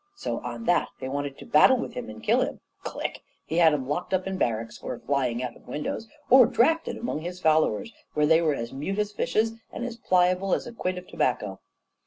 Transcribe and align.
So, 0.15 0.39
on 0.39 0.63
that, 0.65 0.87
they 0.99 1.07
wanted 1.07 1.37
to 1.37 1.45
battle 1.45 1.77
with 1.77 1.93
him 1.93 2.09
and 2.09 2.23
kill 2.23 2.41
him 2.41 2.59
click! 2.83 3.21
he 3.45 3.57
had 3.59 3.71
'em 3.71 3.87
locked 3.87 4.15
up 4.15 4.25
in 4.25 4.35
barracks, 4.39 4.79
or 4.81 4.97
flying 4.97 5.43
out 5.43 5.55
of 5.55 5.67
windows, 5.67 6.07
or 6.27 6.47
drafted 6.47 6.97
among 6.97 7.19
his 7.19 7.39
followers, 7.39 7.91
where 8.15 8.25
they 8.25 8.41
were 8.41 8.55
as 8.55 8.73
mute 8.73 8.97
as 8.97 9.11
fishes 9.11 9.53
and 9.71 9.85
as 9.85 9.97
pliable 9.97 10.55
as 10.55 10.65
a 10.65 10.73
quid 10.73 10.97
of 10.97 11.05
tobacco. 11.05 11.59